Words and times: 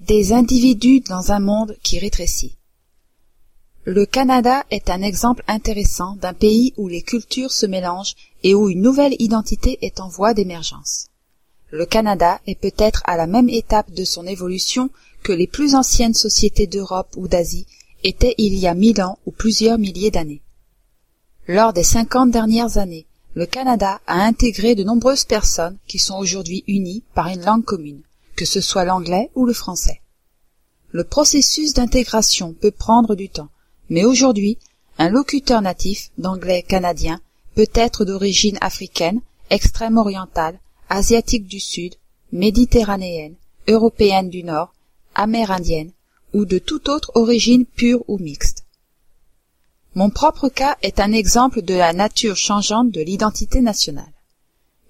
Des 0.00 0.32
individus 0.32 1.00
dans 1.00 1.32
un 1.32 1.40
monde 1.40 1.76
qui 1.82 1.98
rétrécit. 1.98 2.54
Le 3.84 4.06
Canada 4.06 4.64
est 4.70 4.90
un 4.90 5.02
exemple 5.02 5.42
intéressant 5.48 6.14
d'un 6.14 6.34
pays 6.34 6.72
où 6.76 6.86
les 6.86 7.02
cultures 7.02 7.50
se 7.50 7.66
mélangent 7.66 8.14
et 8.44 8.54
où 8.54 8.68
une 8.68 8.80
nouvelle 8.80 9.16
identité 9.18 9.76
est 9.82 9.98
en 9.98 10.08
voie 10.08 10.34
d'émergence. 10.34 11.08
Le 11.70 11.84
Canada 11.84 12.40
est 12.46 12.54
peut-être 12.54 13.02
à 13.06 13.16
la 13.16 13.26
même 13.26 13.48
étape 13.48 13.90
de 13.90 14.04
son 14.04 14.24
évolution 14.24 14.88
que 15.24 15.32
les 15.32 15.48
plus 15.48 15.74
anciennes 15.74 16.14
sociétés 16.14 16.68
d'Europe 16.68 17.12
ou 17.16 17.26
d'Asie 17.26 17.66
étaient 18.04 18.36
il 18.38 18.54
y 18.54 18.68
a 18.68 18.74
mille 18.74 19.02
ans 19.02 19.18
ou 19.26 19.32
plusieurs 19.32 19.78
milliers 19.78 20.12
d'années. 20.12 20.42
Lors 21.48 21.72
des 21.72 21.82
cinquante 21.82 22.30
dernières 22.30 22.78
années, 22.78 23.06
le 23.34 23.46
Canada 23.46 24.00
a 24.06 24.22
intégré 24.22 24.76
de 24.76 24.84
nombreuses 24.84 25.24
personnes 25.24 25.76
qui 25.88 25.98
sont 25.98 26.18
aujourd'hui 26.18 26.62
unies 26.68 27.02
par 27.14 27.26
une 27.26 27.44
langue 27.44 27.64
commune, 27.64 28.02
que 28.38 28.44
ce 28.44 28.60
soit 28.60 28.84
l'anglais 28.84 29.30
ou 29.34 29.46
le 29.46 29.52
français. 29.52 30.00
Le 30.92 31.02
processus 31.02 31.74
d'intégration 31.74 32.54
peut 32.54 32.70
prendre 32.70 33.16
du 33.16 33.28
temps, 33.28 33.48
mais 33.90 34.04
aujourd'hui, 34.04 34.58
un 34.96 35.10
locuteur 35.10 35.60
natif 35.60 36.10
d'anglais 36.18 36.62
canadien 36.62 37.20
peut 37.56 37.72
être 37.74 38.04
d'origine 38.04 38.56
africaine, 38.60 39.20
extrême-orientale, 39.50 40.60
asiatique 40.88 41.48
du 41.48 41.58
Sud, 41.58 41.96
méditerranéenne, 42.30 43.34
européenne 43.66 44.30
du 44.30 44.44
Nord, 44.44 44.72
amérindienne 45.16 45.90
ou 46.32 46.44
de 46.44 46.58
toute 46.58 46.88
autre 46.88 47.10
origine 47.16 47.66
pure 47.66 48.04
ou 48.06 48.18
mixte. 48.18 48.64
Mon 49.96 50.10
propre 50.10 50.48
cas 50.48 50.76
est 50.82 51.00
un 51.00 51.10
exemple 51.10 51.60
de 51.62 51.74
la 51.74 51.92
nature 51.92 52.36
changeante 52.36 52.92
de 52.92 53.00
l'identité 53.00 53.60
nationale. 53.60 54.12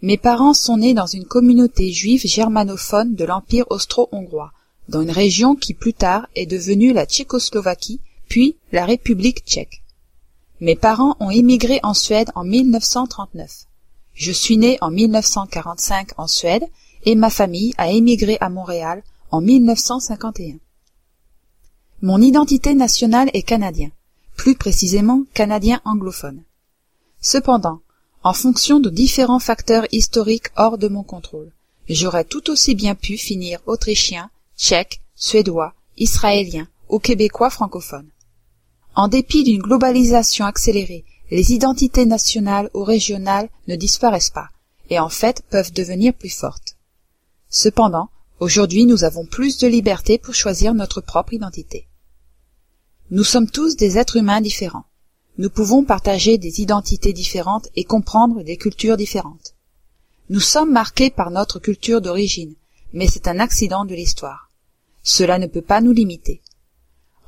Mes 0.01 0.16
parents 0.16 0.55
sont 0.55 0.77
nés 0.77 0.95
dans 0.95 1.07
une 1.07 1.25
communauté 1.25 1.91
juive 1.91 2.25
germanophone 2.25 3.16
de 3.16 3.25
l'Empire 3.25 3.66
austro-hongrois, 3.70 4.52
dans 4.88 5.02
une 5.02 5.11
région 5.11 5.57
qui 5.57 5.74
plus 5.74 5.93
tard 5.93 6.29
est 6.37 6.47
devenue 6.47 6.93
la 6.93 7.05
Tchécoslovaquie 7.05 8.01
puis 8.29 8.57
la 8.71 8.85
République 8.85 9.45
tchèque. 9.45 9.82
Mes 10.60 10.76
parents 10.76 11.16
ont 11.19 11.30
émigré 11.30 11.80
en 11.82 11.95
Suède 11.95 12.30
en 12.37 12.45
1939. 12.45 13.65
Je 14.15 14.32
suis 14.32 14.57
né 14.57 14.79
en 14.80 14.91
1945 14.91 16.10
en 16.16 16.26
Suède 16.26 16.66
et 17.04 17.16
ma 17.16 17.30
famille 17.30 17.74
a 17.76 17.91
émigré 17.91 18.38
à 18.41 18.51
Montréal 18.51 19.02
en 19.30 19.41
1951. 19.41 20.59
Mon 22.02 22.21
identité 22.21 22.74
nationale 22.74 23.30
est 23.35 23.43
canadien, 23.43 23.91
plus 24.37 24.54
précisément 24.54 25.24
canadien 25.35 25.80
anglophone. 25.85 26.43
Cependant, 27.21 27.80
en 28.23 28.33
fonction 28.33 28.80
de 28.80 28.91
différents 28.91 29.38
facteurs 29.38 29.87
historiques 29.93 30.49
hors 30.57 30.79
de 30.79 30.88
mon 30.88 31.02
contrôle, 31.02 31.52
j'aurais 31.88 32.25
tout 32.25 32.51
aussi 32.51 32.75
bien 32.75 32.95
pu 32.95 33.16
finir 33.16 33.60
autrichien, 33.66 34.30
tchèque, 34.57 35.01
suédois, 35.15 35.75
israélien 35.97 36.69
ou 36.88 36.99
québécois 36.99 37.51
francophone. 37.51 38.09
En 38.95 39.09
dépit 39.09 39.45
d'une 39.45 39.63
globalisation 39.63 40.45
accélérée, 40.45 41.05
les 41.30 41.52
identités 41.52 42.07
nationales 42.07 42.71
ou 42.75 42.83
régionales 42.83 43.49
ne 43.69 43.77
disparaissent 43.77 44.30
pas, 44.30 44.49
et 44.91 44.99
en 44.99 45.09
fait 45.09 45.43
peuvent 45.51 45.73
devenir 45.73 46.15
plus 46.15 46.35
fortes. 46.35 46.77
Cependant, 47.51 48.09
aujourd'hui 48.41 48.85
nous 48.85 49.05
avons 49.05 49.27
plus 49.27 49.59
de 49.59 49.69
liberté 49.69 50.19
pour 50.19 50.35
choisir 50.35 50.75
notre 50.75 51.01
propre 51.01 51.35
identité. 51.35 51.87
Nous 53.10 53.25
sommes 53.25 53.51
tous 53.51 53.77
des 53.77 53.97
êtres 53.97 54.16
humains 54.16 54.41
différents. 54.41 54.85
Nous 55.39 55.51
pouvons 55.51 55.85
partager 55.85 56.37
des 56.37 56.61
identités 56.61 57.13
différentes 57.13 57.69
et 57.77 57.85
comprendre 57.85 58.43
des 58.43 58.57
cultures 58.57 58.97
différentes. 58.97 59.55
Nous 60.31 60.41
sommes 60.41 60.73
marqués 60.73 61.11
par 61.11 61.31
notre 61.31 61.61
culture 61.61 62.01
d'origine, 62.01 62.57
mais 62.93 63.07
c'est 63.07 63.29
un 63.29 63.39
accident 63.39 63.85
de 63.85 63.95
l'histoire. 63.95 64.50
Cela 65.05 65.39
ne 65.39 65.47
peut 65.47 65.62
pas 65.62 65.81
nous 65.81 65.93
limiter. 65.93 66.43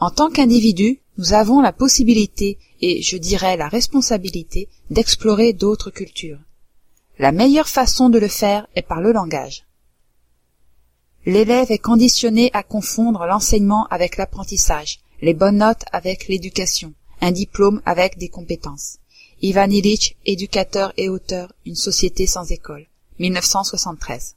En 0.01 0.11
tant 0.11 0.29
qu'individus, 0.29 1.01
nous 1.19 1.35
avons 1.35 1.61
la 1.61 1.73
possibilité 1.73 2.59
et 2.81 3.01
je 3.01 3.17
dirais 3.17 3.57
la 3.57 3.69
responsabilité 3.69 4.69
d'explorer 4.91 5.53
d'autres 5.53 5.91
cultures. 5.91 6.41
La 7.21 7.31
meilleure 7.31 7.69
façon 7.69 8.09
de 8.09 8.19
le 8.19 8.29
faire 8.29 8.67
est 8.75 8.83
par 8.83 9.01
le 9.01 9.13
langage. 9.13 9.67
L'élève 11.27 11.71
est 11.71 11.79
conditionné 11.79 12.51
à 12.55 12.65
confondre 12.65 13.25
l'enseignement 13.27 13.87
avec 13.89 14.17
l'apprentissage, 14.17 14.99
les 15.23 15.35
bonnes 15.35 15.59
notes 15.59 15.85
avec 15.93 16.27
l'éducation, 16.27 16.95
un 17.21 17.33
diplôme 17.33 17.83
avec 17.85 18.19
des 18.19 18.29
compétences. 18.29 18.99
Ivan 19.43 19.71
Illich, 19.71 20.17
éducateur 20.27 20.93
et 20.97 21.09
auteur, 21.09 21.53
Une 21.65 21.77
société 21.77 22.27
sans 22.27 22.51
école, 22.51 22.87
1973. 23.19 24.37